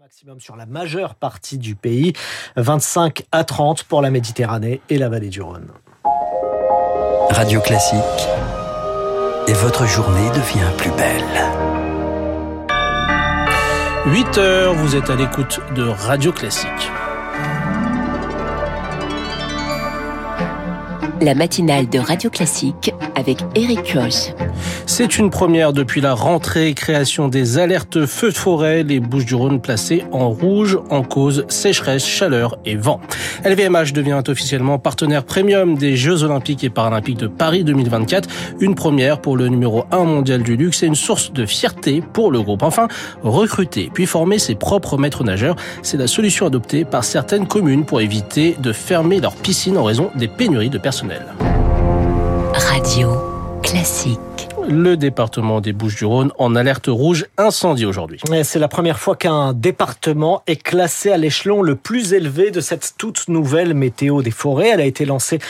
maximum 0.00 0.40
sur 0.40 0.56
la 0.56 0.64
majeure 0.64 1.14
partie 1.14 1.58
du 1.58 1.74
pays, 1.74 2.14
25 2.56 3.24
à 3.32 3.44
30 3.44 3.82
pour 3.82 4.00
la 4.00 4.10
Méditerranée 4.10 4.80
et 4.88 4.96
la 4.96 5.10
vallée 5.10 5.28
du 5.28 5.42
Rhône. 5.42 5.68
Radio 7.28 7.60
Classique. 7.60 8.00
Et 9.46 9.52
votre 9.52 9.86
journée 9.86 10.30
devient 10.30 10.70
plus 10.78 10.90
belle. 10.92 11.22
8 14.06 14.38
heures, 14.38 14.72
vous 14.72 14.96
êtes 14.96 15.10
à 15.10 15.16
l'écoute 15.16 15.60
de 15.74 15.82
Radio 15.82 16.32
Classique. 16.32 16.90
La 21.20 21.34
matinale 21.34 21.86
de 21.86 21.98
Radio 21.98 22.30
Classique 22.30 22.94
avec 23.14 23.44
Eric 23.54 23.92
Koch. 23.92 24.32
C'est 24.86 25.18
une 25.18 25.28
première 25.28 25.74
depuis 25.74 26.00
la 26.00 26.14
rentrée, 26.14 26.72
création 26.72 27.28
des 27.28 27.58
alertes 27.58 28.06
feux 28.06 28.30
de 28.30 28.36
forêt, 28.36 28.82
les 28.84 29.00
Bouches 29.00 29.26
du 29.26 29.34
Rhône 29.34 29.60
placées 29.60 30.04
en 30.12 30.30
rouge 30.30 30.78
en 30.88 31.02
cause 31.02 31.44
sécheresse, 31.48 32.06
chaleur 32.06 32.58
et 32.64 32.74
vent. 32.74 33.00
LVMH 33.44 33.92
devient 33.92 34.22
officiellement 34.26 34.78
partenaire 34.78 35.24
premium 35.24 35.76
des 35.76 35.94
Jeux 35.94 36.22
Olympiques 36.22 36.64
et 36.64 36.70
Paralympiques 36.70 37.18
de 37.18 37.26
Paris 37.26 37.64
2024, 37.64 38.28
une 38.60 38.74
première 38.74 39.20
pour 39.20 39.36
le 39.36 39.48
numéro 39.48 39.84
1 39.90 40.04
mondial 40.04 40.42
du 40.42 40.56
luxe 40.56 40.82
et 40.82 40.86
une 40.86 40.94
source 40.94 41.32
de 41.32 41.44
fierté 41.44 42.02
pour 42.14 42.30
le 42.30 42.40
groupe. 42.40 42.62
Enfin, 42.62 42.88
recruter 43.22 43.90
puis 43.92 44.06
former 44.06 44.38
ses 44.38 44.54
propres 44.54 44.96
maîtres 44.96 45.24
nageurs, 45.24 45.56
c'est 45.82 45.98
la 45.98 46.06
solution 46.06 46.46
adoptée 46.46 46.84
par 46.84 47.04
certaines 47.04 47.46
communes 47.46 47.84
pour 47.84 48.00
éviter 48.00 48.56
de 48.58 48.72
fermer 48.72 49.20
leurs 49.20 49.36
piscines 49.36 49.76
en 49.76 49.84
raison 49.84 50.10
des 50.14 50.28
pénuries 50.28 50.70
de 50.70 50.78
personnel. 50.78 51.09
Radio 52.54 53.60
classique 53.62 54.48
le 54.70 54.96
département 54.96 55.60
des 55.60 55.72
Bouches-du-Rhône 55.72 56.32
en 56.38 56.54
alerte 56.54 56.86
rouge 56.88 57.26
incendie 57.36 57.84
aujourd'hui. 57.84 58.20
C'est 58.44 58.58
la 58.58 58.68
première 58.68 58.98
fois 59.00 59.16
qu'un 59.16 59.52
département 59.52 60.42
est 60.46 60.62
classé 60.62 61.10
à 61.10 61.16
l'échelon 61.16 61.60
le 61.62 61.74
plus 61.74 62.12
élevé 62.12 62.50
de 62.50 62.60
cette 62.60 62.94
toute 62.96 63.28
nouvelle 63.28 63.74
météo 63.74 64.22
des 64.22 64.30
forêts. 64.30 64.68
Elle 64.68 64.80
a 64.80 64.84
été 64.84 65.04
lancée 65.04 65.40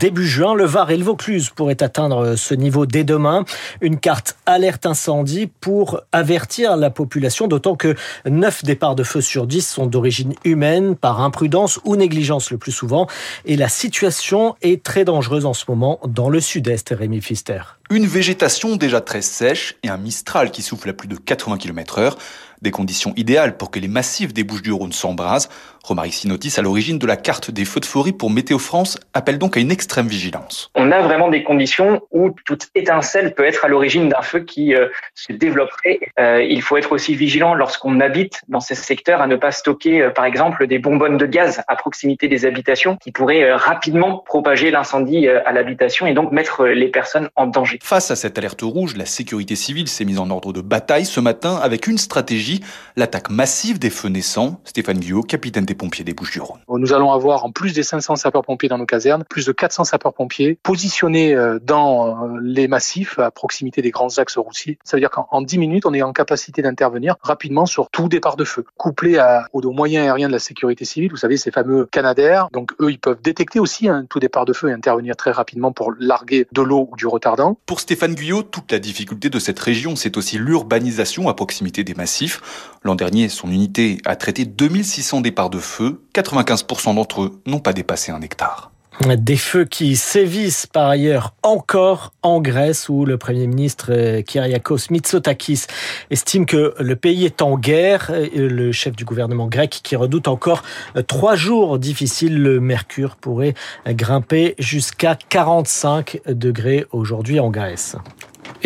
début 0.00 0.26
juin. 0.26 0.54
Le 0.54 0.64
Var 0.64 0.90
et 0.90 0.96
le 0.96 1.04
Vaucluse 1.04 1.50
pourraient 1.50 1.82
atteindre 1.82 2.34
ce 2.34 2.54
niveau 2.54 2.84
dès 2.84 3.04
demain. 3.04 3.44
Une 3.80 3.98
carte 3.98 4.36
alerte 4.44 4.86
incendie 4.86 5.46
pour 5.60 6.00
avertir 6.12 6.76
la 6.76 6.90
population, 6.90 7.46
d'autant 7.46 7.76
que 7.76 7.94
9 8.26 8.64
départs 8.64 8.96
de 8.96 9.04
feu 9.04 9.20
sur 9.20 9.46
10 9.46 9.66
sont 9.66 9.86
d'origine 9.86 10.34
humaine, 10.44 10.96
par 10.96 11.20
imprudence 11.20 11.78
ou 11.84 11.96
négligence 11.96 12.50
le 12.50 12.58
plus 12.58 12.72
souvent. 12.72 13.06
Et 13.44 13.56
la 13.56 13.68
situation 13.68 14.56
est 14.62 14.82
très 14.82 15.04
dangereuse 15.04 15.46
en 15.46 15.54
ce 15.54 15.64
moment 15.68 16.00
dans 16.06 16.28
le 16.28 16.40
sud-est, 16.40 16.94
Rémi 16.96 17.20
Pfister. 17.20 17.60
Une 17.90 18.06
végétation 18.06 18.76
déjà 18.76 19.02
très 19.02 19.20
sèche 19.20 19.76
et 19.82 19.88
un 19.88 19.98
mistral 19.98 20.50
qui 20.50 20.62
souffle 20.62 20.88
à 20.88 20.92
plus 20.94 21.08
de 21.08 21.16
80 21.16 21.58
km 21.58 21.98
heure. 21.98 22.16
Des 22.64 22.70
conditions 22.70 23.12
idéales 23.16 23.58
pour 23.58 23.70
que 23.70 23.78
les 23.78 23.88
massifs 23.88 24.32
des 24.32 24.42
Bouches-du-Rhône 24.42 24.92
s'embrasent. 24.92 25.50
Romaric 25.84 26.14
Sinotis, 26.14 26.54
à 26.56 26.62
l'origine 26.62 26.98
de 26.98 27.06
la 27.06 27.18
carte 27.18 27.50
des 27.50 27.66
feux 27.66 27.80
de 27.80 27.84
forêt 27.84 28.12
pour 28.12 28.30
Météo 28.30 28.58
France, 28.58 28.98
appelle 29.12 29.36
donc 29.36 29.58
à 29.58 29.60
une 29.60 29.70
extrême 29.70 30.06
vigilance. 30.06 30.70
On 30.74 30.90
a 30.90 31.02
vraiment 31.02 31.28
des 31.28 31.44
conditions 31.44 32.00
où 32.10 32.30
toute 32.46 32.68
étincelle 32.74 33.34
peut 33.34 33.44
être 33.44 33.66
à 33.66 33.68
l'origine 33.68 34.08
d'un 34.08 34.22
feu 34.22 34.40
qui 34.40 34.74
euh, 34.74 34.88
se 35.14 35.34
développerait. 35.34 36.00
Euh, 36.18 36.42
il 36.42 36.62
faut 36.62 36.78
être 36.78 36.92
aussi 36.92 37.14
vigilant 37.14 37.52
lorsqu'on 37.52 38.00
habite 38.00 38.40
dans 38.48 38.60
ces 38.60 38.74
secteurs 38.74 39.20
à 39.20 39.26
ne 39.26 39.36
pas 39.36 39.52
stocker, 39.52 40.00
euh, 40.00 40.08
par 40.10 40.24
exemple, 40.24 40.66
des 40.66 40.78
bonbonnes 40.78 41.18
de 41.18 41.26
gaz 41.26 41.60
à 41.68 41.76
proximité 41.76 42.28
des 42.28 42.46
habitations 42.46 42.96
qui 42.96 43.12
pourraient 43.12 43.52
rapidement 43.52 44.22
propager 44.24 44.70
l'incendie 44.70 45.28
à 45.28 45.52
l'habitation 45.52 46.06
et 46.06 46.14
donc 46.14 46.32
mettre 46.32 46.64
les 46.64 46.88
personnes 46.88 47.28
en 47.36 47.46
danger. 47.46 47.78
Face 47.82 48.10
à 48.10 48.16
cette 48.16 48.38
alerte 48.38 48.62
rouge, 48.62 48.96
la 48.96 49.04
sécurité 49.04 49.54
civile 49.54 49.88
s'est 49.88 50.06
mise 50.06 50.18
en 50.18 50.30
ordre 50.30 50.54
de 50.54 50.62
bataille 50.62 51.04
ce 51.04 51.20
matin 51.20 51.60
avec 51.62 51.86
une 51.86 51.98
stratégie, 51.98 52.53
l'attaque 52.96 53.30
massive 53.30 53.78
des 53.78 53.90
feux 53.90 54.08
naissants. 54.08 54.60
Stéphane 54.64 54.98
Guyot, 54.98 55.22
capitaine 55.22 55.64
des 55.64 55.74
pompiers 55.74 56.04
des 56.04 56.14
Bouches-du-Rhône. 56.14 56.60
Nous 56.68 56.92
allons 56.92 57.12
avoir, 57.12 57.44
en 57.44 57.52
plus 57.52 57.72
des 57.72 57.82
500 57.82 58.16
sapeurs-pompiers 58.16 58.68
dans 58.68 58.78
nos 58.78 58.86
casernes, 58.86 59.24
plus 59.28 59.46
de 59.46 59.52
400 59.52 59.84
sapeurs-pompiers 59.84 60.58
positionnés 60.62 61.34
euh, 61.34 61.58
dans 61.62 62.08
euh, 62.08 62.38
les 62.42 62.68
massifs 62.68 63.18
à 63.18 63.30
proximité 63.30 63.82
des 63.82 63.90
grands 63.90 64.18
axes 64.18 64.36
routiers. 64.36 64.78
Ça 64.84 64.96
veut 64.96 65.00
dire 65.00 65.10
qu'en 65.10 65.42
10 65.42 65.58
minutes, 65.58 65.86
on 65.86 65.94
est 65.94 66.02
en 66.02 66.12
capacité 66.12 66.62
d'intervenir 66.62 67.16
rapidement 67.22 67.66
sur 67.66 67.88
tout 67.90 68.08
départ 68.08 68.36
de 68.36 68.44
feu. 68.44 68.64
Couplé 68.76 69.18
à, 69.18 69.48
aux 69.52 69.62
moyens 69.72 70.04
aériens 70.04 70.28
de 70.28 70.32
la 70.32 70.38
sécurité 70.38 70.84
civile, 70.84 71.10
vous 71.10 71.16
savez, 71.16 71.36
ces 71.36 71.50
fameux 71.50 71.86
Canadair, 71.86 72.48
donc 72.52 72.72
eux, 72.80 72.90
ils 72.90 72.98
peuvent 72.98 73.20
détecter 73.22 73.60
aussi 73.60 73.88
un 73.88 74.04
tout 74.04 74.20
départ 74.20 74.44
de 74.44 74.52
feu 74.52 74.68
et 74.68 74.72
intervenir 74.72 75.16
très 75.16 75.30
rapidement 75.30 75.72
pour 75.72 75.92
larguer 75.98 76.46
de 76.52 76.62
l'eau 76.62 76.88
ou 76.90 76.96
du 76.96 77.06
retardant. 77.06 77.58
Pour 77.66 77.80
Stéphane 77.80 78.14
Guyot, 78.14 78.42
toute 78.42 78.72
la 78.72 78.78
difficulté 78.78 79.30
de 79.30 79.38
cette 79.38 79.58
région, 79.58 79.96
c'est 79.96 80.16
aussi 80.16 80.38
l'urbanisation 80.38 81.28
à 81.28 81.34
proximité 81.34 81.84
des 81.84 81.94
massifs. 81.94 82.40
L'an 82.82 82.94
dernier, 82.94 83.28
son 83.28 83.50
unité 83.50 83.98
a 84.04 84.16
traité 84.16 84.44
2600 84.44 85.20
départs 85.20 85.50
de 85.50 85.58
feu, 85.58 86.02
95% 86.14 86.94
d'entre 86.94 87.22
eux 87.22 87.40
n'ont 87.46 87.60
pas 87.60 87.72
dépassé 87.72 88.12
un 88.12 88.20
hectare. 88.20 88.70
Des 89.00 89.36
feux 89.36 89.64
qui 89.64 89.96
sévissent 89.96 90.68
par 90.68 90.88
ailleurs 90.88 91.34
encore 91.42 92.12
en 92.22 92.40
Grèce 92.40 92.88
où 92.88 93.04
le 93.04 93.18
Premier 93.18 93.48
ministre 93.48 93.88
euh, 93.90 94.22
Kyriakos 94.22 94.90
Mitsotakis 94.90 95.64
estime 96.10 96.46
que 96.46 96.74
le 96.78 96.94
pays 96.94 97.24
est 97.24 97.42
en 97.42 97.58
guerre. 97.58 98.12
Le 98.34 98.70
chef 98.70 98.94
du 98.94 99.04
gouvernement 99.04 99.48
grec 99.48 99.80
qui 99.82 99.96
redoute 99.96 100.28
encore 100.28 100.62
euh, 100.96 101.02
trois 101.02 101.34
jours 101.34 101.80
difficiles. 101.80 102.40
Le 102.40 102.60
mercure 102.60 103.16
pourrait 103.16 103.54
grimper 103.84 104.54
jusqu'à 104.60 105.18
45 105.28 106.20
degrés 106.28 106.86
aujourd'hui 106.92 107.40
en 107.40 107.50
Grèce. 107.50 107.96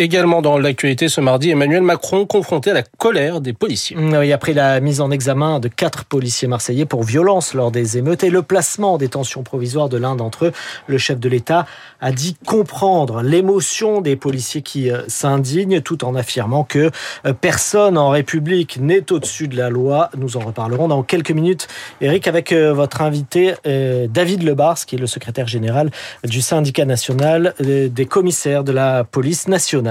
Également 0.01 0.41
dans 0.41 0.57
l'actualité 0.57 1.09
ce 1.09 1.19
mardi, 1.19 1.49
Emmanuel 1.49 1.81
Macron 1.81 2.25
confronté 2.25 2.71
à 2.71 2.73
la 2.73 2.83
colère 2.83 3.41
des 3.41 3.51
policiers. 3.51 3.97
Oui, 3.97 4.31
après 4.31 4.53
la 4.53 4.79
mise 4.79 5.01
en 5.01 5.11
examen 5.11 5.59
de 5.59 5.67
quatre 5.67 6.05
policiers 6.05 6.47
marseillais 6.47 6.85
pour 6.85 7.03
violence 7.03 7.53
lors 7.53 7.69
des 7.69 7.97
émeutes 7.97 8.23
et 8.23 8.29
le 8.29 8.41
placement 8.41 8.93
en 8.93 8.97
détention 8.97 9.43
provisoire 9.43 9.89
de 9.89 9.97
l'un 9.97 10.15
d'entre 10.15 10.45
eux, 10.45 10.51
le 10.87 10.97
chef 10.97 11.19
de 11.19 11.27
l'État 11.27 11.65
a 11.99 12.13
dit 12.13 12.37
comprendre 12.45 13.21
l'émotion 13.23 13.99
des 13.99 14.15
policiers 14.15 14.61
qui 14.61 14.89
euh, 14.89 15.01
s'indignent 15.09 15.81
tout 15.81 16.05
en 16.05 16.15
affirmant 16.15 16.63
que 16.63 16.91
euh, 17.25 17.33
personne 17.33 17.97
en 17.97 18.07
République 18.07 18.79
n'est 18.79 19.11
au-dessus 19.11 19.49
de 19.49 19.57
la 19.57 19.69
loi. 19.69 20.11
Nous 20.17 20.37
en 20.37 20.39
reparlerons 20.39 20.87
dans 20.87 21.03
quelques 21.03 21.31
minutes. 21.31 21.67
Eric, 21.99 22.25
avec 22.29 22.53
euh, 22.53 22.71
votre 22.71 23.01
invité 23.01 23.53
David 23.65 24.43
Lebars, 24.43 24.85
qui 24.85 24.95
est 24.95 24.99
le 24.99 25.07
secrétaire 25.07 25.47
général 25.47 25.91
du 26.23 26.39
syndicat 26.39 26.85
national 26.85 27.53
des 27.59 28.05
commissaires 28.05 28.63
de 28.63 28.71
la 28.71 29.03
police 29.03 29.49
nationale. 29.49 29.88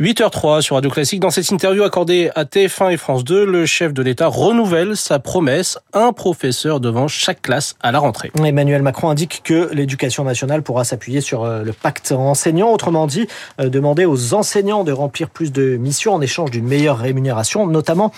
8h03 0.00 0.60
sur 0.60 0.76
Radio 0.76 0.90
Classique. 0.90 1.20
Dans 1.20 1.30
cette 1.30 1.50
interview 1.50 1.82
accordée 1.82 2.30
à 2.34 2.44
TF1 2.44 2.92
et 2.92 2.96
France 2.96 3.24
2, 3.24 3.44
le 3.44 3.66
chef 3.66 3.92
de 3.92 4.02
l'État 4.02 4.26
renouvelle 4.26 4.96
sa 4.96 5.18
promesse, 5.18 5.78
un 5.92 6.12
professeur 6.12 6.80
devant 6.80 7.08
chaque 7.08 7.42
classe 7.42 7.76
à 7.80 7.92
la 7.92 7.98
rentrée. 7.98 8.30
Emmanuel 8.42 8.82
Macron 8.82 9.10
indique 9.10 9.42
que 9.44 9.70
l'éducation 9.72 10.24
nationale 10.24 10.62
pourra 10.62 10.84
s'appuyer 10.84 11.20
sur 11.20 11.44
euh, 11.44 11.62
le 11.62 11.72
pacte 11.72 12.12
enseignant, 12.12 12.72
autrement 12.72 13.06
dit, 13.06 13.26
euh, 13.60 13.68
demander 13.68 14.04
aux 14.04 14.34
enseignants 14.34 14.84
de 14.84 14.92
remplir 14.92 15.30
plus 15.30 15.52
de 15.52 15.76
missions 15.76 16.14
en 16.14 16.20
échange 16.20 16.50
d'une 16.50 16.66
meilleure 16.66 16.98
rémunération, 16.98 17.66
notamment 17.66 18.12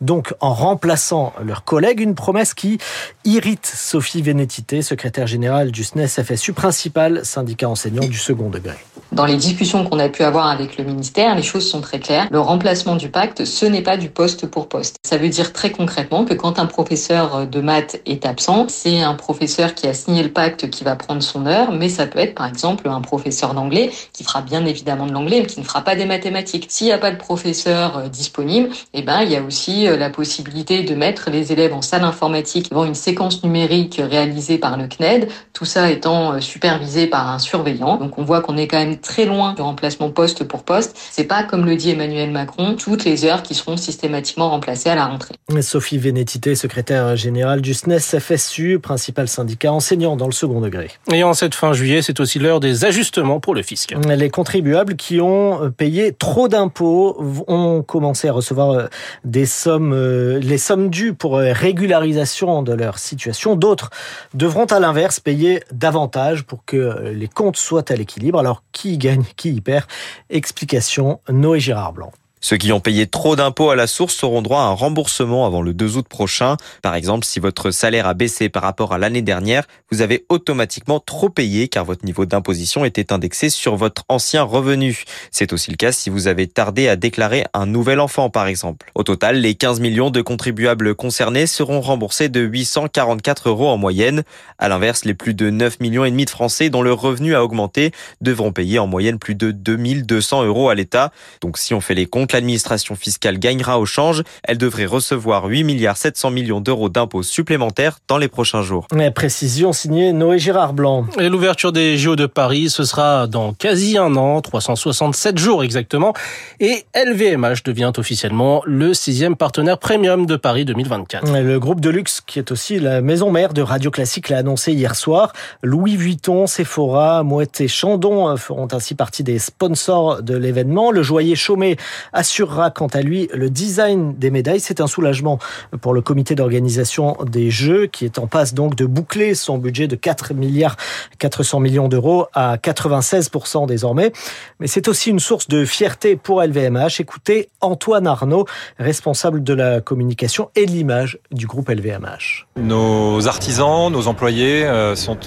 donc 0.00 0.34
en 0.40 0.52
remplaçant 0.52 1.32
leurs 1.42 1.64
collègues, 1.64 2.00
une 2.00 2.14
promesse 2.14 2.54
qui 2.54 2.78
irrite 3.24 3.66
Sophie 3.66 4.22
Vénétité, 4.22 4.82
secrétaire 4.82 5.26
générale 5.26 5.70
du 5.70 5.84
SNES 5.84 6.08
FSU, 6.08 6.52
principal 6.52 7.24
syndicat 7.24 7.68
enseignant 7.68 8.06
du 8.06 8.18
second 8.18 8.50
degré. 8.50 8.76
Dans 9.16 9.24
les 9.24 9.36
discussions 9.36 9.82
qu'on 9.82 9.98
a 9.98 10.10
pu 10.10 10.24
avoir 10.24 10.48
avec 10.48 10.76
le 10.76 10.84
ministère, 10.84 11.34
les 11.34 11.42
choses 11.42 11.66
sont 11.66 11.80
très 11.80 12.00
claires. 12.00 12.28
Le 12.30 12.38
remplacement 12.38 12.96
du 12.96 13.08
pacte, 13.08 13.46
ce 13.46 13.64
n'est 13.64 13.80
pas 13.80 13.96
du 13.96 14.10
poste 14.10 14.46
pour 14.46 14.68
poste. 14.68 14.96
Ça 15.06 15.16
veut 15.16 15.30
dire 15.30 15.54
très 15.54 15.70
concrètement 15.70 16.26
que 16.26 16.34
quand 16.34 16.58
un 16.58 16.66
professeur 16.66 17.46
de 17.46 17.60
maths 17.62 17.98
est 18.04 18.26
absent, 18.26 18.66
c'est 18.68 19.00
un 19.00 19.14
professeur 19.14 19.74
qui 19.74 19.86
a 19.86 19.94
signé 19.94 20.22
le 20.22 20.28
pacte 20.28 20.68
qui 20.68 20.84
va 20.84 20.96
prendre 20.96 21.22
son 21.22 21.46
heure, 21.46 21.72
mais 21.72 21.88
ça 21.88 22.06
peut 22.06 22.18
être 22.18 22.34
par 22.34 22.46
exemple 22.46 22.90
un 22.90 23.00
professeur 23.00 23.54
d'anglais 23.54 23.90
qui 24.12 24.22
fera 24.22 24.42
bien 24.42 24.66
évidemment 24.66 25.06
de 25.06 25.12
l'anglais, 25.12 25.40
mais 25.40 25.46
qui 25.46 25.60
ne 25.60 25.64
fera 25.64 25.80
pas 25.80 25.96
des 25.96 26.04
mathématiques. 26.04 26.66
S'il 26.68 26.88
n'y 26.88 26.92
a 26.92 26.98
pas 26.98 27.10
de 27.10 27.16
professeur 27.16 27.96
euh, 27.96 28.08
disponible, 28.08 28.68
eh 28.92 29.00
ben, 29.00 29.22
il 29.22 29.30
y 29.30 29.36
a 29.36 29.42
aussi 29.42 29.88
euh, 29.88 29.96
la 29.96 30.10
possibilité 30.10 30.82
de 30.82 30.94
mettre 30.94 31.30
les 31.30 31.52
élèves 31.52 31.72
en 31.72 31.80
salle 31.80 32.04
informatique 32.04 32.68
devant 32.68 32.84
une 32.84 32.94
séquence 32.94 33.42
numérique 33.42 33.98
réalisée 33.98 34.58
par 34.58 34.76
le 34.76 34.88
CNED, 34.88 35.28
tout 35.54 35.64
ça 35.64 35.90
étant 35.90 36.34
euh, 36.34 36.40
supervisé 36.40 37.06
par 37.06 37.30
un 37.30 37.38
surveillant. 37.38 37.96
Donc 37.96 38.18
on 38.18 38.22
voit 38.22 38.42
qu'on 38.42 38.58
est 38.58 38.66
quand 38.66 38.76
même 38.76 38.98
très 39.06 39.24
loin 39.24 39.54
du 39.54 39.62
remplacement 39.62 40.10
poste 40.10 40.44
pour 40.44 40.64
poste. 40.64 40.96
C'est 41.10 41.24
pas, 41.24 41.44
comme 41.44 41.64
le 41.64 41.76
dit 41.76 41.90
Emmanuel 41.90 42.30
Macron, 42.30 42.74
toutes 42.74 43.04
les 43.04 43.24
heures 43.24 43.42
qui 43.42 43.54
seront 43.54 43.76
systématiquement 43.76 44.50
remplacées 44.50 44.90
à 44.90 44.94
la 44.94 45.06
rentrée. 45.06 45.34
Sophie 45.62 45.98
Vénétité, 45.98 46.54
secrétaire 46.54 47.16
générale 47.16 47.60
du 47.60 47.72
SNES 47.72 48.00
FSU, 48.20 48.78
principal 48.78 49.28
syndicat 49.28 49.72
enseignant 49.72 50.16
dans 50.16 50.26
le 50.26 50.32
second 50.32 50.60
degré. 50.60 50.90
Et 51.12 51.24
en 51.24 51.32
cette 51.32 51.54
fin 51.54 51.72
juillet, 51.72 52.02
c'est 52.02 52.20
aussi 52.20 52.38
l'heure 52.38 52.60
des 52.60 52.84
ajustements 52.84 53.40
pour 53.40 53.54
le 53.54 53.62
fisc. 53.62 53.94
Les 54.08 54.30
contribuables 54.30 54.96
qui 54.96 55.20
ont 55.20 55.70
payé 55.70 56.12
trop 56.12 56.48
d'impôts 56.48 57.16
ont 57.46 57.82
commencé 57.82 58.28
à 58.28 58.32
recevoir 58.32 58.70
euh, 58.70 58.86
des 59.24 59.46
sommes, 59.46 59.92
euh, 59.92 60.38
les 60.40 60.58
sommes 60.58 60.90
dues 60.90 61.14
pour 61.14 61.36
euh, 61.36 61.52
régularisation 61.52 62.62
de 62.62 62.72
leur 62.72 62.98
situation. 62.98 63.56
D'autres 63.56 63.90
devront 64.34 64.64
à 64.66 64.80
l'inverse 64.80 65.20
payer 65.20 65.62
davantage 65.72 66.44
pour 66.44 66.64
que 66.64 67.12
les 67.14 67.28
comptes 67.28 67.56
soient 67.56 67.90
à 67.90 67.94
l'équilibre. 67.94 68.38
Alors 68.38 68.62
qui 68.72 68.95
gagne, 68.98 69.24
qui 69.36 69.50
y 69.50 69.60
perd 69.60 69.86
Explication 70.30 71.20
Noé 71.28 71.60
Gérard 71.60 71.92
Blanc. 71.92 72.12
Ceux 72.48 72.58
qui 72.58 72.70
ont 72.70 72.78
payé 72.78 73.08
trop 73.08 73.34
d'impôts 73.34 73.70
à 73.70 73.74
la 73.74 73.88
source 73.88 74.22
auront 74.22 74.40
droit 74.40 74.60
à 74.60 74.66
un 74.66 74.72
remboursement 74.72 75.46
avant 75.46 75.62
le 75.62 75.74
2 75.74 75.96
août 75.96 76.06
prochain. 76.08 76.56
Par 76.80 76.94
exemple, 76.94 77.24
si 77.24 77.40
votre 77.40 77.72
salaire 77.72 78.06
a 78.06 78.14
baissé 78.14 78.48
par 78.48 78.62
rapport 78.62 78.92
à 78.92 78.98
l'année 78.98 79.20
dernière, 79.20 79.64
vous 79.90 80.00
avez 80.00 80.24
automatiquement 80.28 81.00
trop 81.00 81.28
payé 81.28 81.66
car 81.66 81.84
votre 81.84 82.04
niveau 82.04 82.24
d'imposition 82.24 82.84
était 82.84 83.12
indexé 83.12 83.50
sur 83.50 83.74
votre 83.74 84.04
ancien 84.08 84.44
revenu. 84.44 85.02
C'est 85.32 85.52
aussi 85.52 85.72
le 85.72 85.76
cas 85.76 85.90
si 85.90 86.08
vous 86.08 86.28
avez 86.28 86.46
tardé 86.46 86.86
à 86.86 86.94
déclarer 86.94 87.46
un 87.52 87.66
nouvel 87.66 87.98
enfant 87.98 88.30
par 88.30 88.46
exemple. 88.46 88.92
Au 88.94 89.02
total, 89.02 89.40
les 89.40 89.56
15 89.56 89.80
millions 89.80 90.10
de 90.10 90.22
contribuables 90.22 90.94
concernés 90.94 91.48
seront 91.48 91.80
remboursés 91.80 92.28
de 92.28 92.42
844 92.42 93.48
euros 93.48 93.70
en 93.70 93.76
moyenne. 93.76 94.22
À 94.58 94.68
l'inverse, 94.68 95.04
les 95.04 95.14
plus 95.14 95.34
de 95.34 95.50
9 95.50 95.80
millions 95.80 96.04
et 96.04 96.12
demi 96.12 96.26
de 96.26 96.30
Français 96.30 96.70
dont 96.70 96.82
le 96.82 96.92
revenu 96.92 97.34
a 97.34 97.42
augmenté 97.42 97.90
devront 98.20 98.52
payer 98.52 98.78
en 98.78 98.86
moyenne 98.86 99.18
plus 99.18 99.34
de 99.34 99.50
2200 99.50 100.44
euros 100.44 100.68
à 100.68 100.76
l'État. 100.76 101.10
Donc 101.40 101.58
si 101.58 101.74
on 101.74 101.80
fait 101.80 101.94
les 101.96 102.06
comptes, 102.06 102.35
l'administration 102.36 102.96
fiscale 102.96 103.38
gagnera 103.38 103.78
au 103.78 103.86
change. 103.86 104.22
Elle 104.44 104.58
devrait 104.58 104.84
recevoir 104.84 105.46
8 105.46 105.64
milliards 105.64 105.96
700 105.96 106.30
millions 106.30 106.60
d'euros 106.60 106.90
d'impôts 106.90 107.22
supplémentaires 107.22 107.98
dans 108.08 108.18
les 108.18 108.28
prochains 108.28 108.60
jours. 108.60 108.86
La 108.94 109.10
précision 109.10 109.72
signée 109.72 110.12
Noé 110.12 110.38
Gérard 110.38 110.74
Blanc. 110.74 111.06
Et 111.18 111.30
l'ouverture 111.30 111.72
des 111.72 111.96
JO 111.96 112.14
de 112.14 112.26
Paris, 112.26 112.68
ce 112.68 112.84
sera 112.84 113.26
dans 113.26 113.54
quasi 113.54 113.96
un 113.96 114.16
an, 114.16 114.42
367 114.42 115.38
jours 115.38 115.64
exactement. 115.64 116.12
Et 116.60 116.84
LVMH 116.94 117.62
devient 117.64 117.92
officiellement 117.96 118.62
le 118.66 118.92
sixième 118.92 119.34
partenaire 119.34 119.78
premium 119.78 120.26
de 120.26 120.36
Paris 120.36 120.66
2024. 120.66 121.32
Le 121.40 121.58
groupe 121.58 121.80
de 121.80 121.88
luxe, 121.88 122.20
qui 122.20 122.38
est 122.38 122.52
aussi 122.52 122.78
la 122.78 123.00
maison 123.00 123.30
mère 123.30 123.54
de 123.54 123.62
Radio 123.62 123.90
Classique, 123.90 124.28
l'a 124.28 124.38
annoncé 124.38 124.72
hier 124.72 124.94
soir. 124.94 125.32
Louis 125.62 125.96
Vuitton, 125.96 126.46
Sephora, 126.46 127.22
Moët 127.22 127.62
et 127.62 127.68
Chandon 127.68 128.28
euh, 128.28 128.36
feront 128.36 128.68
ainsi 128.72 128.94
partie 128.94 129.22
des 129.22 129.38
sponsors 129.38 130.22
de 130.22 130.36
l'événement. 130.36 130.90
Le 130.90 131.02
joaillier 131.02 131.34
Chaumet 131.34 131.78
assurera 132.16 132.70
quant 132.70 132.86
à 132.88 133.02
lui 133.02 133.28
le 133.32 133.50
design 133.50 134.14
des 134.16 134.30
médailles. 134.30 134.60
C'est 134.60 134.80
un 134.80 134.86
soulagement 134.86 135.38
pour 135.80 135.94
le 135.94 136.00
comité 136.00 136.34
d'organisation 136.34 137.16
des 137.24 137.50
Jeux 137.50 137.86
qui 137.86 138.04
est 138.04 138.18
en 138.18 138.26
passe 138.26 138.54
donc 138.54 138.74
de 138.74 138.86
boucler 138.86 139.34
son 139.34 139.58
budget 139.58 139.86
de 139.86 139.96
4 139.96 140.34
milliards 140.34 140.76
400 141.18 141.60
millions 141.60 141.88
d'euros 141.88 142.26
à 142.34 142.56
96% 142.56 143.66
désormais. 143.66 144.12
Mais 144.60 144.66
c'est 144.66 144.88
aussi 144.88 145.10
une 145.10 145.20
source 145.20 145.48
de 145.48 145.64
fierté 145.64 146.16
pour 146.16 146.42
LVMH. 146.42 147.00
Écoutez 147.00 147.48
Antoine 147.60 148.06
Arnaud, 148.06 148.46
responsable 148.78 149.42
de 149.42 149.52
la 149.52 149.80
communication 149.80 150.50
et 150.56 150.66
de 150.66 150.70
l'image 150.70 151.18
du 151.30 151.46
groupe 151.46 151.68
LVMH. 151.68 152.46
Nos 152.56 153.28
artisans, 153.28 153.92
nos 153.92 154.08
employés 154.08 154.64
euh, 154.64 154.96
sont 154.96 155.18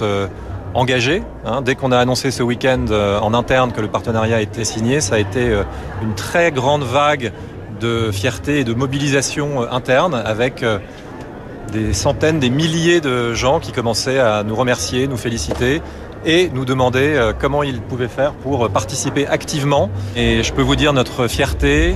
euh, 0.74 0.78
engagés. 0.78 1.22
Hein. 1.44 1.62
Dès 1.62 1.74
qu'on 1.74 1.92
a 1.92 1.98
annoncé 1.98 2.30
ce 2.30 2.42
week-end 2.42 2.86
euh, 2.90 3.18
en 3.20 3.34
interne 3.34 3.72
que 3.72 3.80
le 3.80 3.88
partenariat 3.88 4.40
était 4.40 4.64
signé, 4.64 5.00
ça 5.00 5.16
a 5.16 5.18
été 5.18 5.52
une 6.02 6.14
très 6.14 6.52
grande 6.52 6.82
vague 6.82 7.32
de 7.80 8.10
fierté 8.10 8.60
et 8.60 8.64
de 8.64 8.74
mobilisation 8.74 9.62
interne 9.70 10.14
avec 10.14 10.64
des 11.72 11.92
centaines, 11.94 12.38
des 12.38 12.50
milliers 12.50 13.00
de 13.00 13.32
gens 13.32 13.58
qui 13.58 13.72
commençaient 13.72 14.18
à 14.18 14.42
nous 14.42 14.54
remercier, 14.54 15.06
nous 15.06 15.16
féliciter 15.16 15.80
et 16.24 16.50
nous 16.52 16.64
demander 16.64 17.32
comment 17.38 17.62
ils 17.62 17.80
pouvaient 17.80 18.08
faire 18.08 18.32
pour 18.32 18.68
participer 18.70 19.26
activement. 19.26 19.90
Et 20.16 20.42
je 20.42 20.52
peux 20.52 20.62
vous 20.62 20.76
dire 20.76 20.92
notre 20.92 21.28
fierté 21.28 21.94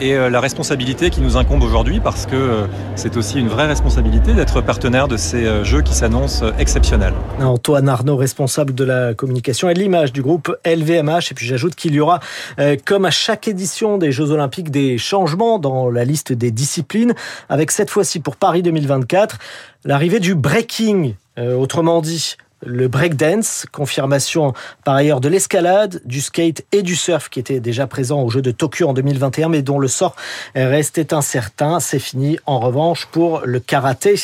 et 0.00 0.14
euh, 0.14 0.28
la 0.28 0.40
responsabilité 0.40 1.10
qui 1.10 1.20
nous 1.20 1.36
incombe 1.36 1.62
aujourd'hui 1.62 2.00
parce 2.00 2.26
que 2.26 2.34
euh, 2.34 2.66
c'est 2.96 3.16
aussi 3.16 3.38
une 3.38 3.48
vraie 3.48 3.66
responsabilité 3.66 4.34
d'être 4.34 4.60
partenaire 4.60 5.08
de 5.08 5.16
ces 5.16 5.46
euh, 5.46 5.64
jeux 5.64 5.82
qui 5.82 5.94
s'annoncent 5.94 6.44
exceptionnels. 6.58 7.14
Antoine 7.40 7.88
Arnaud, 7.88 8.16
responsable 8.16 8.74
de 8.74 8.84
la 8.84 9.14
communication 9.14 9.68
et 9.68 9.74
de 9.74 9.78
l'image 9.78 10.12
du 10.12 10.22
groupe 10.22 10.54
LVMH. 10.64 11.30
Et 11.30 11.34
puis 11.34 11.46
j'ajoute 11.46 11.74
qu'il 11.74 11.94
y 11.94 12.00
aura, 12.00 12.20
comme 12.84 13.04
à 13.04 13.10
chaque 13.10 13.48
édition 13.48 13.98
des 13.98 14.12
Jeux 14.12 14.30
Olympiques, 14.30 14.70
des 14.70 14.98
changements 14.98 15.58
dans 15.58 15.90
la 15.90 16.04
liste 16.04 16.32
des 16.32 16.50
disciplines, 16.50 17.14
avec 17.48 17.70
cette 17.70 17.90
fois-ci 17.90 18.20
pour 18.20 18.36
Paris 18.36 18.62
2024 18.62 19.38
l'arrivée 19.84 20.20
du 20.20 20.34
breaking. 20.34 21.14
autrement 21.38 22.00
dit, 22.00 22.36
le 22.66 22.88
breakdance, 22.88 23.66
confirmation 23.72 24.52
par 24.84 24.94
ailleurs 24.94 25.20
de 25.20 25.28
l'escalade, 25.28 26.02
du 26.04 26.20
skate 26.20 26.64
et 26.72 26.82
du 26.82 26.96
surf 26.96 27.28
qui 27.28 27.40
étaient 27.40 27.60
déjà 27.60 27.86
présents 27.86 28.22
aux 28.22 28.30
Jeux 28.30 28.42
de 28.42 28.50
Tokyo 28.50 28.88
en 28.88 28.92
2021 28.92 29.48
mais 29.48 29.62
dont 29.62 29.78
le 29.78 29.88
sort 29.88 30.16
restait 30.54 31.14
incertain. 31.14 31.80
C'est 31.80 31.98
fini 31.98 32.38
en 32.46 32.58
revanche 32.60 33.06
pour 33.06 33.42
le 33.44 33.60
karaté 33.60 34.16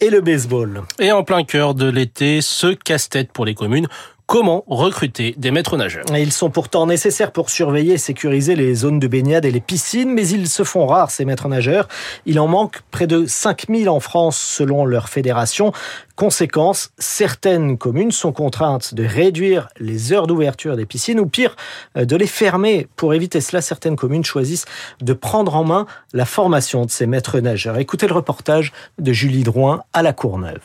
et 0.00 0.10
le 0.10 0.20
baseball. 0.20 0.82
Et 0.98 1.12
en 1.12 1.24
plein 1.24 1.44
cœur 1.44 1.74
de 1.74 1.88
l'été, 1.88 2.40
ce 2.40 2.74
casse-tête 2.74 3.32
pour 3.32 3.44
les 3.44 3.54
communes 3.54 3.88
Comment 4.28 4.62
recruter 4.66 5.34
des 5.38 5.50
maîtres 5.50 5.78
nageurs? 5.78 6.04
Ils 6.14 6.32
sont 6.32 6.50
pourtant 6.50 6.86
nécessaires 6.86 7.32
pour 7.32 7.48
surveiller 7.48 7.94
et 7.94 7.98
sécuriser 7.98 8.56
les 8.56 8.74
zones 8.74 8.98
de 8.98 9.08
baignade 9.08 9.46
et 9.46 9.50
les 9.50 9.62
piscines, 9.62 10.12
mais 10.12 10.28
ils 10.28 10.50
se 10.50 10.64
font 10.64 10.86
rares, 10.86 11.10
ces 11.10 11.24
maîtres 11.24 11.48
nageurs. 11.48 11.88
Il 12.26 12.38
en 12.38 12.46
manque 12.46 12.82
près 12.90 13.06
de 13.06 13.24
5000 13.24 13.88
en 13.88 14.00
France 14.00 14.36
selon 14.36 14.84
leur 14.84 15.08
fédération. 15.08 15.72
Conséquence, 16.18 16.90
certaines 16.98 17.78
communes 17.78 18.10
sont 18.10 18.32
contraintes 18.32 18.92
de 18.92 19.04
réduire 19.04 19.68
les 19.78 20.12
heures 20.12 20.26
d'ouverture 20.26 20.76
des 20.76 20.84
piscines 20.84 21.20
ou 21.20 21.26
pire, 21.26 21.54
de 21.94 22.16
les 22.16 22.26
fermer. 22.26 22.88
Pour 22.96 23.14
éviter 23.14 23.40
cela, 23.40 23.62
certaines 23.62 23.94
communes 23.94 24.24
choisissent 24.24 24.64
de 25.00 25.12
prendre 25.12 25.54
en 25.54 25.62
main 25.62 25.86
la 26.12 26.24
formation 26.24 26.84
de 26.84 26.90
ces 26.90 27.06
maîtres 27.06 27.38
nageurs. 27.38 27.78
Écoutez 27.78 28.08
le 28.08 28.14
reportage 28.14 28.72
de 28.98 29.12
Julie 29.12 29.44
Drouin 29.44 29.84
à 29.92 30.02
La 30.02 30.12
Courneuve. 30.12 30.58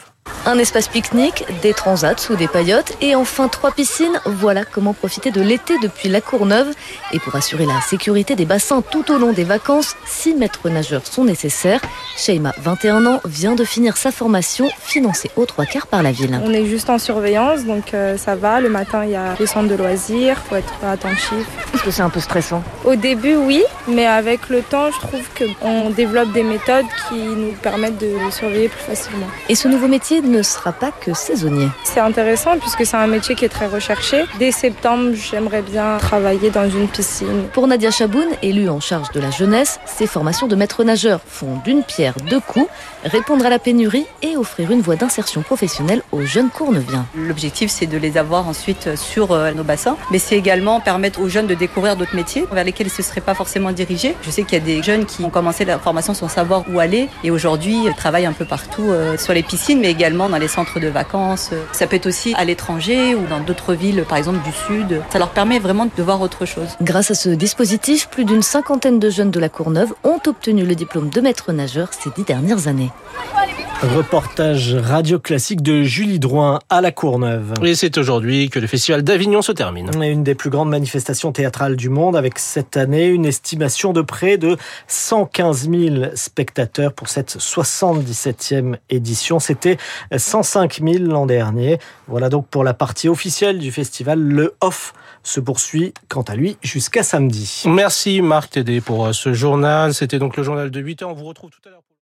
Un 0.45 0.57
espace 0.57 0.87
pique-nique, 0.87 1.45
des 1.61 1.73
transats 1.73 2.17
sous 2.17 2.35
des 2.35 2.47
paillotes 2.47 2.93
et 3.01 3.15
enfin 3.15 3.47
trois 3.47 3.71
piscines. 3.71 4.19
Voilà 4.25 4.65
comment 4.65 4.93
profiter 4.93 5.31
de 5.31 5.41
l'été 5.41 5.77
depuis 5.79 6.09
la 6.09 6.21
Courneuve. 6.21 6.67
Et 7.13 7.19
pour 7.19 7.35
assurer 7.35 7.65
la 7.65 7.79
sécurité 7.81 8.35
des 8.35 8.45
bassins 8.45 8.81
tout 8.81 9.11
au 9.11 9.17
long 9.17 9.31
des 9.31 9.43
vacances, 9.43 9.95
six 10.05 10.33
maîtres 10.33 10.69
nageurs 10.69 11.05
sont 11.05 11.23
nécessaires. 11.23 11.81
Sheima, 12.17 12.53
21 12.57 13.05
ans, 13.05 13.21
vient 13.25 13.55
de 13.55 13.63
finir 13.63 13.95
sa 13.95 14.11
formation 14.11 14.69
financée 14.79 15.31
aux 15.43 15.45
trois 15.45 15.65
quarts 15.65 15.87
par 15.87 16.01
la 16.01 16.11
ville. 16.11 16.39
On 16.43 16.53
est 16.53 16.65
juste 16.65 16.89
en 16.89 16.97
surveillance, 16.97 17.65
donc 17.65 17.93
euh, 17.93 18.17
ça 18.17 18.35
va. 18.35 18.59
Le 18.61 18.69
matin, 18.69 19.03
il 19.03 19.11
y 19.11 19.15
a 19.15 19.35
les 19.39 19.45
centres 19.45 19.67
de 19.67 19.75
loisirs, 19.75 20.37
faut 20.49 20.55
être 20.55 20.73
attentif. 20.83 21.45
Est-ce 21.73 21.83
que 21.83 21.91
c'est 21.91 22.01
un 22.01 22.09
peu 22.09 22.19
stressant 22.19 22.63
Au 22.85 22.95
début, 22.95 23.35
oui, 23.35 23.63
mais 23.87 24.05
avec 24.05 24.49
le 24.49 24.61
temps, 24.61 24.89
je 24.91 24.99
trouve 24.99 25.27
qu'on 25.37 25.89
développe 25.89 26.31
des 26.31 26.43
méthodes 26.43 26.85
qui 27.07 27.15
nous 27.15 27.51
permettent 27.61 27.97
de 27.97 28.07
le 28.07 28.31
surveiller 28.31 28.69
plus 28.69 28.83
facilement. 28.83 29.27
Et 29.49 29.55
ce 29.55 29.67
nouveau 29.67 29.87
métier 29.87 30.21
ne 30.21 30.41
sera 30.41 30.71
pas 30.71 30.91
que 30.91 31.13
saisonnier. 31.13 31.67
C'est 31.83 31.99
intéressant 31.99 32.57
puisque 32.57 32.85
c'est 32.85 32.97
un 32.97 33.07
métier 33.07 33.35
qui 33.35 33.45
est 33.45 33.49
très 33.49 33.67
recherché. 33.67 34.23
Dès 34.39 34.51
septembre, 34.51 35.11
j'aimerais 35.13 35.61
bien 35.61 35.97
travailler 35.97 36.49
dans 36.49 36.69
une 36.69 36.87
piscine. 36.87 37.43
Pour 37.53 37.67
Nadia 37.67 37.91
Chaboun, 37.91 38.27
élue 38.41 38.69
en 38.69 38.79
charge 38.79 39.11
de 39.11 39.19
la 39.19 39.31
jeunesse, 39.31 39.79
ces 39.85 40.07
formations 40.07 40.47
de 40.47 40.55
maître 40.55 40.83
nageur 40.83 41.19
font 41.25 41.57
d'une 41.65 41.83
pierre 41.83 42.15
deux 42.29 42.39
coups, 42.39 42.67
répondre 43.03 43.45
à 43.45 43.49
la 43.49 43.59
pénurie 43.59 44.05
et 44.21 44.37
offrir 44.37 44.71
une 44.71 44.81
voie 44.81 44.95
d'insertion 44.95 45.32
professionnelle 45.41 46.01
aux 46.11 46.21
jeunes 46.21 46.49
courneviens. 46.49 47.05
L'objectif, 47.15 47.71
c'est 47.71 47.87
de 47.87 47.97
les 47.97 48.17
avoir 48.17 48.47
ensuite 48.47 48.95
sur 48.95 49.31
euh, 49.31 49.51
nos 49.51 49.63
bassins, 49.63 49.97
mais 50.11 50.19
c'est 50.19 50.37
également 50.37 50.79
permettre 50.79 51.21
aux 51.21 51.29
jeunes 51.29 51.47
de 51.47 51.55
découvrir 51.55 51.95
d'autres 51.95 52.15
métiers 52.15 52.45
vers 52.51 52.63
lesquels 52.63 52.87
ils 52.87 52.91
ne 52.91 52.95
se 52.95 53.03
seraient 53.03 53.21
pas 53.21 53.33
forcément 53.33 53.71
dirigés. 53.71 54.15
Je 54.21 54.29
sais 54.29 54.43
qu'il 54.43 54.53
y 54.57 54.61
a 54.61 54.65
des 54.65 54.83
jeunes 54.83 55.05
qui 55.05 55.23
ont 55.23 55.29
commencé 55.29 55.65
la 55.65 55.79
formation 55.79 56.13
sans 56.13 56.27
savoir 56.27 56.63
où 56.71 56.79
aller 56.79 57.09
et 57.23 57.31
aujourd'hui 57.31 57.87
travaillent 57.97 58.25
un 58.25 58.33
peu 58.33 58.45
partout 58.45 58.89
euh, 58.89 59.17
sur 59.17 59.33
les 59.33 59.43
piscines, 59.43 59.79
mais 59.79 59.91
également 59.91 60.29
dans 60.29 60.37
les 60.37 60.47
centres 60.47 60.79
de 60.79 60.87
vacances. 60.87 61.51
Ça 61.71 61.87
peut 61.87 61.95
être 61.95 62.07
aussi 62.07 62.33
à 62.35 62.45
l'étranger 62.45 63.15
ou 63.15 63.25
dans 63.27 63.39
d'autres 63.39 63.73
villes, 63.73 64.05
par 64.07 64.17
exemple 64.17 64.39
du 64.43 64.51
Sud. 64.51 65.01
Ça 65.09 65.19
leur 65.19 65.29
permet 65.29 65.59
vraiment 65.59 65.85
de 65.85 66.03
voir 66.03 66.21
autre 66.21 66.45
chose. 66.45 66.69
Grâce 66.81 67.11
à 67.11 67.15
ce 67.15 67.29
dispositif, 67.29 68.07
plus 68.09 68.25
d'une 68.25 68.41
cinquantaine 68.41 68.99
de 68.99 69.09
jeunes 69.09 69.31
de 69.31 69.39
la 69.39 69.49
Courneuve 69.49 69.93
ont 70.03 70.19
obtenu 70.27 70.65
le 70.65 70.75
diplôme 70.75 71.09
de 71.09 71.21
maître 71.21 71.51
nageur 71.51 71.89
ces 71.91 72.09
dix 72.11 72.23
dernières 72.23 72.67
années. 72.67 72.91
Reportage 73.81 74.75
radio 74.75 75.19
classique 75.23 75.63
de 75.63 75.81
Julie 75.81 76.19
Drouin 76.19 76.59
à 76.69 76.81
la 76.81 76.91
Courneuve. 76.91 77.53
Et 77.63 77.73
c'est 77.73 77.97
aujourd'hui 77.97 78.49
que 78.49 78.59
le 78.59 78.67
Festival 78.67 79.01
d'Avignon 79.01 79.41
se 79.41 79.51
termine. 79.51 79.89
Une 80.03 80.23
des 80.23 80.35
plus 80.35 80.49
grandes 80.49 80.69
manifestations 80.69 81.31
théâtrales 81.31 81.75
du 81.75 81.89
monde 81.89 82.15
avec 82.15 82.37
cette 82.37 82.77
année 82.77 83.07
une 83.07 83.25
estimation 83.25 83.93
de 83.93 84.01
près 84.01 84.37
de 84.37 84.57
115 84.87 85.69
000 85.69 86.05
spectateurs 86.15 86.93
pour 86.93 87.07
cette 87.07 87.37
77e 87.37 88.75
édition. 88.89 89.39
C'était 89.39 89.77
105 90.15 90.81
000 90.83 91.05
l'an 91.05 91.25
dernier. 91.25 91.79
Voilà 92.07 92.29
donc 92.29 92.47
pour 92.47 92.63
la 92.63 92.73
partie 92.73 93.07
officielle 93.07 93.59
du 93.59 93.71
festival. 93.71 94.19
Le 94.19 94.53
off 94.61 94.93
se 95.23 95.39
poursuit 95.39 95.93
quant 96.09 96.23
à 96.23 96.35
lui 96.35 96.57
jusqu'à 96.61 97.01
samedi. 97.01 97.63
Merci 97.65 98.21
Marc 98.21 98.51
Tédé 98.51 98.81
pour 98.81 99.15
ce 99.15 99.33
journal. 99.33 99.93
C'était 99.93 100.19
donc 100.19 100.35
le 100.35 100.43
journal 100.43 100.69
de 100.69 100.79
8 100.79 101.01
h 101.01 101.05
On 101.05 101.13
vous 101.13 101.25
retrouve 101.25 101.49
tout 101.49 101.61
à 101.65 101.71
l'heure. 101.71 101.83